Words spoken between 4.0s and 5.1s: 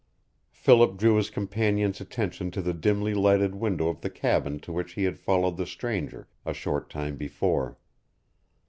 the cabin to which he